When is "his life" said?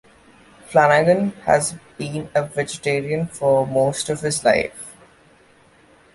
4.21-4.97